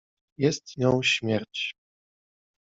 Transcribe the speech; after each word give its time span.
"Jest 0.39 0.77
nią 0.77 1.03
śmierć." 1.03 1.75